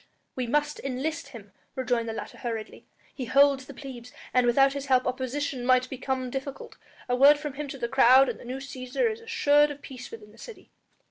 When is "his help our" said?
4.73-5.13